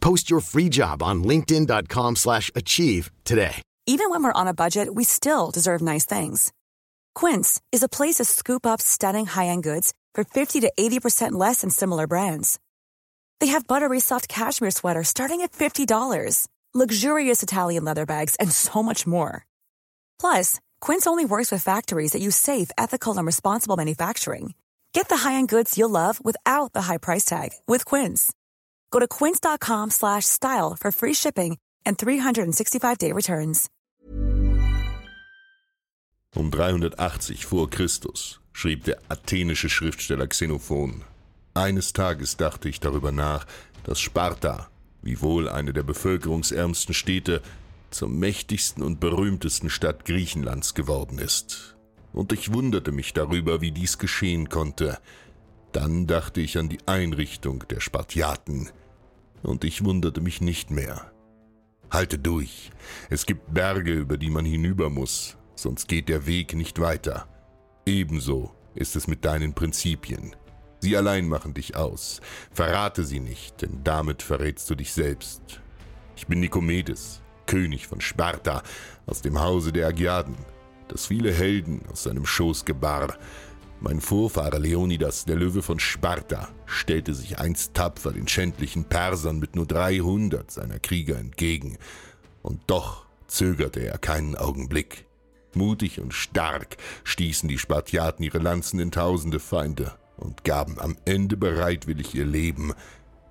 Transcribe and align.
Post 0.00 0.30
your 0.30 0.40
free 0.40 0.68
job 0.68 1.02
on 1.02 1.24
linkedin.com/achieve 1.24 2.16
slash 2.16 2.50
achieve 2.54 3.10
today. 3.24 3.62
Even 3.86 4.10
when 4.10 4.22
we're 4.22 4.40
on 4.40 4.46
a 4.46 4.54
budget, 4.54 4.94
we 4.94 5.04
still 5.04 5.50
deserve 5.50 5.82
nice 5.82 6.06
things. 6.06 6.52
Quince 7.14 7.60
is 7.72 7.82
a 7.82 7.88
place 7.88 8.16
to 8.16 8.24
scoop 8.24 8.64
up 8.66 8.80
stunning 8.80 9.26
high-end 9.26 9.64
goods 9.64 9.92
for 10.14 10.22
50 10.22 10.60
to 10.60 10.72
80% 10.78 11.32
less 11.32 11.62
than 11.62 11.70
similar 11.70 12.06
brands. 12.06 12.58
They 13.40 13.48
have 13.48 13.66
buttery 13.66 14.00
soft 14.00 14.28
cashmere 14.28 14.70
sweaters 14.70 15.08
starting 15.08 15.40
at 15.40 15.52
$50, 15.52 16.46
luxurious 16.72 17.42
Italian 17.42 17.84
leather 17.84 18.06
bags, 18.06 18.36
and 18.36 18.52
so 18.52 18.82
much 18.82 19.06
more. 19.06 19.44
Plus, 20.20 20.60
Quince 20.80 21.06
only 21.06 21.24
works 21.24 21.50
with 21.50 21.64
factories 21.64 22.12
that 22.12 22.22
use 22.22 22.36
safe, 22.36 22.70
ethical, 22.78 23.18
and 23.18 23.26
responsible 23.26 23.76
manufacturing. 23.76 24.54
Get 24.92 25.08
the 25.08 25.16
high-end 25.28 25.48
goods 25.48 25.76
you'll 25.76 25.90
love 25.90 26.24
without 26.24 26.72
the 26.74 26.82
high 26.82 26.98
price 26.98 27.24
tag 27.24 27.50
with 27.66 27.84
Quince. 27.84 28.32
Go 28.90 28.98
to 28.98 29.08
quince.com 29.08 29.90
slash 29.90 30.26
style 30.26 30.76
for 30.78 30.92
free 30.92 31.14
shipping 31.14 31.58
and 31.84 31.98
365-day 31.98 33.12
returns. 33.12 33.68
Um 36.36 36.50
380 36.52 37.44
vor 37.44 37.68
Christus 37.68 38.38
schrieb 38.52 38.84
der 38.84 38.98
athenische 39.08 39.68
Schriftsteller 39.68 40.28
Xenophon. 40.28 41.02
Eines 41.54 41.92
Tages 41.92 42.36
dachte 42.36 42.68
ich 42.68 42.78
darüber 42.78 43.10
nach, 43.10 43.46
dass 43.84 43.98
Sparta, 44.00 44.68
wiewohl 45.02 45.48
eine 45.48 45.72
der 45.72 45.82
bevölkerungsärmsten 45.82 46.94
Städte, 46.94 47.42
zur 47.90 48.08
mächtigsten 48.08 48.84
und 48.84 49.00
berühmtesten 49.00 49.70
Stadt 49.70 50.04
Griechenlands 50.04 50.74
geworden 50.74 51.18
ist. 51.18 51.76
Und 52.12 52.32
ich 52.32 52.52
wunderte 52.52 52.92
mich 52.92 53.12
darüber, 53.12 53.60
wie 53.60 53.72
dies 53.72 53.98
geschehen 53.98 54.48
konnte. 54.48 54.98
Dann 55.72 56.06
dachte 56.06 56.40
ich 56.40 56.58
an 56.58 56.68
die 56.68 56.80
Einrichtung 56.86 57.64
der 57.68 57.80
Spartiaten, 57.80 58.70
und 59.42 59.64
ich 59.64 59.84
wunderte 59.84 60.20
mich 60.20 60.40
nicht 60.40 60.70
mehr. 60.70 61.10
Halte 61.90 62.18
durch. 62.18 62.70
Es 63.08 63.26
gibt 63.26 63.54
Berge, 63.54 63.92
über 63.92 64.16
die 64.16 64.30
man 64.30 64.44
hinüber 64.44 64.90
muss, 64.90 65.36
sonst 65.54 65.88
geht 65.88 66.08
der 66.08 66.26
Weg 66.26 66.54
nicht 66.54 66.80
weiter. 66.80 67.28
Ebenso 67.86 68.52
ist 68.74 68.96
es 68.96 69.06
mit 69.06 69.24
deinen 69.24 69.54
Prinzipien. 69.54 70.36
Sie 70.80 70.96
allein 70.96 71.28
machen 71.28 71.54
dich 71.54 71.76
aus. 71.76 72.20
Verrate 72.52 73.04
sie 73.04 73.20
nicht, 73.20 73.62
denn 73.62 73.82
damit 73.84 74.22
verrätst 74.22 74.68
du 74.70 74.74
dich 74.74 74.92
selbst. 74.92 75.60
Ich 76.16 76.26
bin 76.26 76.40
Nikomedes, 76.40 77.22
König 77.46 77.86
von 77.86 78.00
Sparta, 78.00 78.62
aus 79.06 79.22
dem 79.22 79.40
Hause 79.40 79.72
der 79.72 79.88
Agiaden, 79.88 80.36
das 80.88 81.06
viele 81.06 81.32
Helden 81.32 81.82
aus 81.90 82.04
seinem 82.04 82.24
Schoß 82.24 82.64
gebar. 82.64 83.18
Mein 83.82 84.02
Vorfahre 84.02 84.58
Leonidas, 84.58 85.24
der 85.24 85.36
Löwe 85.36 85.62
von 85.62 85.80
Sparta, 85.80 86.48
stellte 86.66 87.14
sich 87.14 87.38
einst 87.38 87.72
tapfer 87.72 88.12
den 88.12 88.28
schändlichen 88.28 88.84
Persern 88.84 89.38
mit 89.38 89.56
nur 89.56 89.64
300 89.64 90.50
seiner 90.50 90.78
Krieger 90.78 91.16
entgegen. 91.18 91.78
Und 92.42 92.60
doch 92.66 93.06
zögerte 93.26 93.80
er 93.80 93.96
keinen 93.96 94.36
Augenblick. 94.36 95.06
Mutig 95.54 95.98
und 95.98 96.12
stark 96.12 96.76
stießen 97.04 97.48
die 97.48 97.56
Spartiaten 97.56 98.22
ihre 98.22 98.38
Lanzen 98.38 98.80
in 98.80 98.90
tausende 98.90 99.40
Feinde 99.40 99.94
und 100.18 100.44
gaben 100.44 100.78
am 100.78 100.98
Ende 101.06 101.38
bereitwillig 101.38 102.14
ihr 102.14 102.26
Leben 102.26 102.74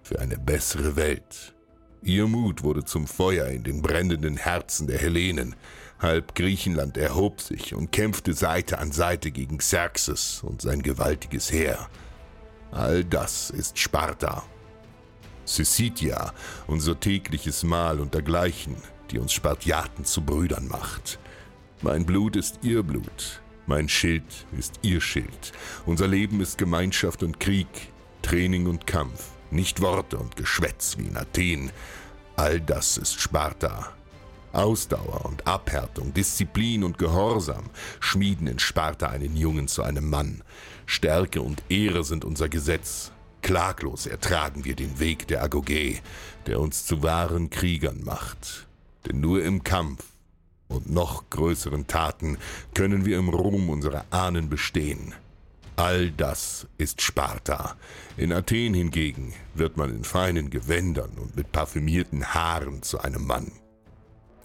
für 0.01 0.19
eine 0.19 0.39
bessere 0.39 0.95
Welt. 0.95 1.53
Ihr 2.01 2.27
Mut 2.27 2.63
wurde 2.63 2.85
zum 2.85 3.07
Feuer 3.07 3.47
in 3.47 3.63
den 3.63 3.81
brennenden 3.81 4.37
Herzen 4.37 4.87
der 4.87 4.97
Hellenen. 4.97 5.55
Halb 5.99 6.33
Griechenland 6.33 6.95
erhob 6.97 7.41
sich 7.41 7.75
und 7.75 7.91
kämpfte 7.91 8.33
Seite 8.33 8.79
an 8.79 8.93
Seite 8.93 9.31
gegen 9.31 9.57
Xerxes 9.57 10.41
und 10.43 10.61
sein 10.61 10.81
gewaltiges 10.81 11.51
Heer. 11.51 11.89
All 12.71 13.03
das 13.03 13.49
ist 13.49 13.77
Sparta. 13.77 14.43
Syssitia, 15.43 16.33
unser 16.67 16.97
tägliches 16.99 17.63
Mahl 17.63 17.99
und 17.99 18.13
dergleichen, 18.13 18.77
die 19.11 19.19
uns 19.19 19.33
Spartiaten 19.33 20.05
zu 20.05 20.21
Brüdern 20.21 20.67
macht. 20.67 21.19
Mein 21.81 22.05
Blut 22.05 22.37
ist 22.37 22.59
ihr 22.61 22.83
Blut, 22.83 23.41
mein 23.65 23.89
Schild 23.89 24.45
ist 24.57 24.79
ihr 24.83 25.01
Schild. 25.01 25.51
Unser 25.85 26.07
Leben 26.07 26.39
ist 26.39 26.57
Gemeinschaft 26.57 27.23
und 27.23 27.39
Krieg, 27.39 27.67
Training 28.21 28.67
und 28.67 28.87
Kampf, 28.87 29.31
nicht 29.51 29.81
Worte 29.81 30.17
und 30.17 30.35
Geschwätz 30.35 30.97
wie 30.97 31.07
in 31.07 31.17
Athen. 31.17 31.71
All 32.35 32.61
das 32.61 32.97
ist 32.97 33.19
Sparta. 33.19 33.93
Ausdauer 34.51 35.25
und 35.25 35.45
Abhärtung, 35.45 36.13
Disziplin 36.13 36.83
und 36.83 36.97
Gehorsam 36.97 37.69
schmieden 37.99 38.47
in 38.47 38.59
Sparta 38.59 39.07
einen 39.07 39.35
Jungen 39.35 39.67
zu 39.67 39.83
einem 39.83 40.09
Mann. 40.09 40.43
Stärke 40.85 41.41
und 41.41 41.61
Ehre 41.69 42.03
sind 42.03 42.25
unser 42.25 42.49
Gesetz. 42.49 43.11
Klaglos 43.41 44.05
ertragen 44.05 44.65
wir 44.65 44.75
den 44.75 44.99
Weg 44.99 45.27
der 45.27 45.45
Agogé, 45.45 45.99
der 46.47 46.59
uns 46.59 46.85
zu 46.85 47.03
wahren 47.03 47.49
Kriegern 47.49 48.03
macht. 48.03 48.67
Denn 49.05 49.21
nur 49.21 49.43
im 49.43 49.63
Kampf 49.63 50.03
und 50.67 50.89
noch 50.89 51.29
größeren 51.29 51.87
Taten 51.87 52.37
können 52.73 53.05
wir 53.05 53.17
im 53.17 53.29
Ruhm 53.29 53.69
unserer 53.69 54.05
Ahnen 54.09 54.49
bestehen. 54.49 55.13
All 55.79 56.11
das 56.11 56.67
ist 56.77 57.01
Sparta. 57.01 57.77
In 58.17 58.33
Athen 58.33 58.73
hingegen 58.73 59.33
wird 59.53 59.77
man 59.77 59.89
in 59.89 60.03
feinen 60.03 60.49
Gewändern 60.49 61.11
und 61.17 61.37
mit 61.37 61.53
parfümierten 61.53 62.33
Haaren 62.33 62.83
zu 62.83 62.99
einem 62.99 63.25
Mann. 63.25 63.53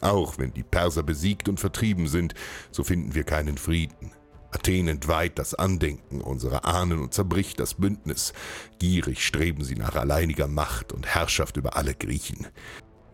Auch 0.01 0.39
wenn 0.39 0.55
die 0.55 0.63
Perser 0.63 1.03
besiegt 1.03 1.49
und 1.49 1.59
vertrieben 1.59 2.07
sind, 2.07 2.35
so 2.71 2.85
finden 2.85 3.17
wir 3.17 3.25
keinen 3.25 3.59
Frieden. 3.59 4.13
Athen 4.53 4.87
entweiht 4.87 5.41
das 5.41 5.55
Andenken 5.55 6.21
unserer 6.21 6.67
Ahnen 6.67 7.01
und 7.01 7.15
zerbricht 7.15 7.59
das 7.59 7.75
Bündnis. 7.75 8.33
Gierig 8.79 9.27
streben 9.27 9.65
sie 9.65 9.75
nach 9.75 9.97
alleiniger 9.97 10.47
Macht 10.47 10.93
und 10.93 11.05
Herrschaft 11.17 11.57
über 11.57 11.77
alle 11.77 11.97
Griechen. 11.97 12.47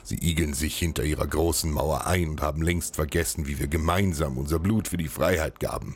Sie 0.03 0.17
igeln 0.17 0.53
sich 0.53 0.79
hinter 0.79 1.05
ihrer 1.05 1.27
großen 1.27 1.73
Mauer 1.73 2.07
ein 2.07 2.29
und 2.29 2.43
haben 2.43 2.61
längst 2.61 2.97
vergessen, 2.97 3.47
wie 3.47 3.59
wir 3.59 3.69
gemeinsam 3.69 4.37
unser 4.37 4.59
Blut 4.59 4.89
für 4.89 4.99
die 4.99 5.09
Freiheit 5.09 5.59
gaben. 5.59 5.95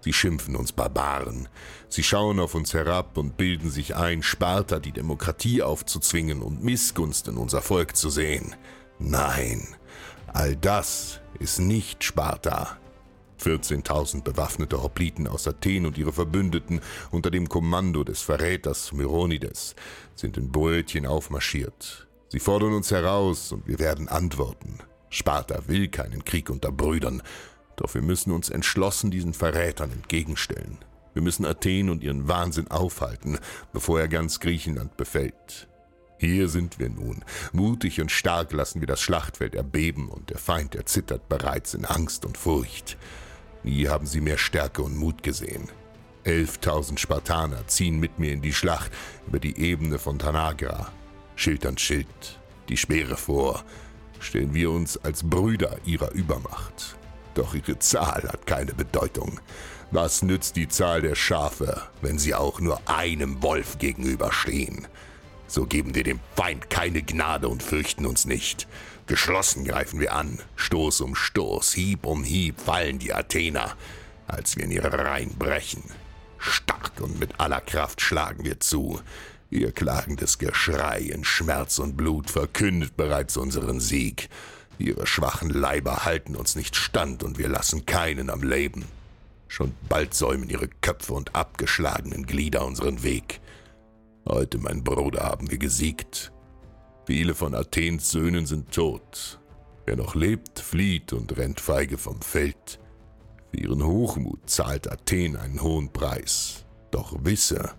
Sie 0.00 0.12
schimpfen 0.12 0.56
uns 0.56 0.72
Barbaren. 0.72 1.48
Sie 1.88 2.02
schauen 2.02 2.40
auf 2.40 2.54
uns 2.54 2.72
herab 2.72 3.18
und 3.18 3.36
bilden 3.36 3.70
sich 3.70 3.96
ein, 3.96 4.22
Sparta 4.22 4.78
die 4.78 4.92
Demokratie 4.92 5.62
aufzuzwingen 5.62 6.42
und 6.42 6.64
Missgunst 6.64 7.28
in 7.28 7.36
unser 7.36 7.60
Volk 7.60 7.96
zu 7.96 8.08
sehen. 8.10 8.54
Nein, 8.98 9.66
all 10.32 10.56
das 10.56 11.20
ist 11.38 11.58
nicht 11.58 12.04
Sparta. 12.04 12.78
14.000 13.40 14.22
bewaffnete 14.22 14.82
Hopliten 14.82 15.26
aus 15.26 15.48
Athen 15.48 15.86
und 15.86 15.96
ihre 15.96 16.12
Verbündeten 16.12 16.80
unter 17.10 17.30
dem 17.30 17.48
Kommando 17.48 18.04
des 18.04 18.20
Verräters 18.20 18.92
Myronides 18.92 19.74
sind 20.14 20.36
in 20.36 20.52
Brötchen 20.52 21.06
aufmarschiert. 21.06 22.06
Sie 22.28 22.38
fordern 22.38 22.74
uns 22.74 22.90
heraus 22.90 23.52
und 23.52 23.66
wir 23.66 23.78
werden 23.78 24.08
antworten. 24.08 24.78
Sparta 25.08 25.66
will 25.66 25.88
keinen 25.88 26.24
Krieg 26.24 26.50
unter 26.50 26.70
Brüdern, 26.70 27.22
doch 27.80 27.94
wir 27.94 28.02
müssen 28.02 28.30
uns 28.30 28.50
entschlossen 28.50 29.10
diesen 29.10 29.32
Verrätern 29.34 29.90
entgegenstellen. 29.90 30.78
Wir 31.14 31.22
müssen 31.22 31.46
Athen 31.46 31.90
und 31.90 32.04
ihren 32.04 32.28
Wahnsinn 32.28 32.70
aufhalten, 32.70 33.38
bevor 33.72 34.00
er 34.00 34.08
ganz 34.08 34.38
Griechenland 34.38 34.96
befällt. 34.96 35.66
Hier 36.18 36.50
sind 36.50 36.78
wir 36.78 36.90
nun. 36.90 37.24
Mutig 37.52 38.00
und 38.00 38.12
stark 38.12 38.52
lassen 38.52 38.80
wir 38.80 38.86
das 38.86 39.00
Schlachtfeld 39.00 39.54
erbeben 39.54 40.10
und 40.10 40.28
der 40.28 40.38
Feind 40.38 40.74
erzittert 40.74 41.28
bereits 41.30 41.72
in 41.72 41.86
Angst 41.86 42.26
und 42.26 42.36
Furcht. 42.36 42.98
Nie 43.62 43.88
haben 43.88 44.06
sie 44.06 44.20
mehr 44.20 44.38
Stärke 44.38 44.82
und 44.82 44.96
Mut 44.96 45.22
gesehen. 45.22 45.68
Elftausend 46.24 47.00
Spartaner 47.00 47.66
ziehen 47.66 47.98
mit 47.98 48.18
mir 48.18 48.32
in 48.32 48.42
die 48.42 48.52
Schlacht 48.52 48.92
über 49.26 49.38
die 49.38 49.58
Ebene 49.58 49.98
von 49.98 50.18
Tanagra. 50.18 50.92
Schild 51.34 51.64
an 51.64 51.78
Schild, 51.78 52.38
die 52.68 52.76
Speere 52.76 53.16
vor, 53.16 53.64
stellen 54.18 54.52
wir 54.52 54.70
uns 54.70 54.98
als 54.98 55.22
Brüder 55.22 55.78
ihrer 55.86 56.12
Übermacht. 56.12 56.99
Doch 57.34 57.54
ihre 57.54 57.78
Zahl 57.78 58.28
hat 58.28 58.46
keine 58.46 58.74
Bedeutung. 58.74 59.40
Was 59.90 60.22
nützt 60.22 60.56
die 60.56 60.68
Zahl 60.68 61.02
der 61.02 61.14
Schafe, 61.14 61.82
wenn 62.00 62.18
sie 62.18 62.34
auch 62.34 62.60
nur 62.60 62.80
einem 62.88 63.42
Wolf 63.42 63.78
gegenüberstehen? 63.78 64.86
So 65.48 65.66
geben 65.66 65.96
wir 65.96 66.04
dem 66.04 66.20
Feind 66.36 66.70
keine 66.70 67.02
Gnade 67.02 67.48
und 67.48 67.62
fürchten 67.62 68.06
uns 68.06 68.24
nicht. 68.24 68.68
Geschlossen 69.06 69.64
greifen 69.64 69.98
wir 69.98 70.12
an, 70.12 70.38
Stoß 70.54 71.00
um 71.00 71.16
Stoß, 71.16 71.72
Hieb 71.72 72.06
um 72.06 72.22
Hieb 72.22 72.60
fallen 72.60 73.00
die 73.00 73.12
Athener, 73.12 73.74
als 74.28 74.56
wir 74.56 74.62
in 74.62 74.70
ihre 74.70 74.96
Reihen 74.96 75.36
brechen. 75.36 75.82
Stark 76.38 76.92
und 77.00 77.18
mit 77.18 77.40
aller 77.40 77.60
Kraft 77.60 78.00
schlagen 78.00 78.44
wir 78.44 78.60
zu. 78.60 79.00
Ihr 79.50 79.72
klagendes 79.72 80.38
Geschrei 80.38 81.00
in 81.00 81.24
Schmerz 81.24 81.80
und 81.80 81.96
Blut 81.96 82.30
verkündet 82.30 82.96
bereits 82.96 83.36
unseren 83.36 83.80
Sieg. 83.80 84.28
Ihre 84.80 85.06
schwachen 85.06 85.50
Leiber 85.50 86.04
halten 86.04 86.34
uns 86.34 86.56
nicht 86.56 86.74
stand 86.74 87.22
und 87.22 87.38
wir 87.38 87.48
lassen 87.48 87.84
keinen 87.84 88.30
am 88.30 88.42
Leben. 88.42 88.86
Schon 89.46 89.72
bald 89.88 90.14
säumen 90.14 90.48
ihre 90.48 90.68
Köpfe 90.68 91.12
und 91.12 91.34
abgeschlagenen 91.34 92.24
Glieder 92.24 92.64
unseren 92.64 93.02
Weg. 93.02 93.40
Heute, 94.26 94.58
mein 94.58 94.82
Bruder, 94.82 95.24
haben 95.24 95.50
wir 95.50 95.58
gesiegt. 95.58 96.32
Viele 97.04 97.34
von 97.34 97.54
Athens 97.54 98.10
Söhnen 98.10 98.46
sind 98.46 98.72
tot. 98.72 99.38
Wer 99.84 99.96
noch 99.96 100.14
lebt, 100.14 100.60
flieht 100.60 101.12
und 101.12 101.36
rennt 101.36 101.60
feige 101.60 101.98
vom 101.98 102.22
Feld. 102.22 102.78
Für 103.50 103.56
ihren 103.58 103.84
Hochmut 103.84 104.48
zahlt 104.48 104.90
Athen 104.90 105.36
einen 105.36 105.62
hohen 105.62 105.92
Preis. 105.92 106.64
Doch 106.90 107.24
wisse, 107.24 107.72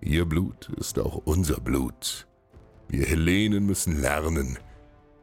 ihr 0.00 0.24
Blut 0.24 0.70
ist 0.78 0.98
auch 0.98 1.16
unser 1.24 1.60
Blut. 1.60 2.26
Wir 2.88 3.06
Hellenen 3.06 3.66
müssen 3.66 4.00
lernen, 4.00 4.58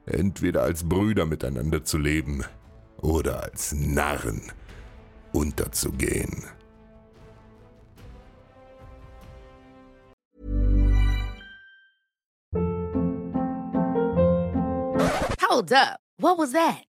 entweder 0.10 0.64
als 0.64 0.84
Brüder 0.88 1.26
miteinander 1.26 1.84
zu 1.84 1.98
leben 1.98 2.44
oder 2.98 3.44
als 3.44 3.74
Narren 3.74 4.42
unterzugehen. 5.32 6.44
Hold 15.42 15.72
up. 15.72 16.00
What 16.18 16.38
was 16.38 16.52
that? 16.52 16.89